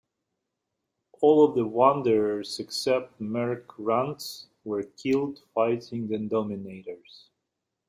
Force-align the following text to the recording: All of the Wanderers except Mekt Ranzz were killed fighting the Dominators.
All 1.21 1.45
of 1.45 1.53
the 1.53 1.67
Wanderers 1.67 2.59
except 2.59 3.21
Mekt 3.21 3.67
Ranzz 3.77 4.47
were 4.63 4.81
killed 4.81 5.41
fighting 5.53 6.07
the 6.07 6.17
Dominators. 6.17 7.29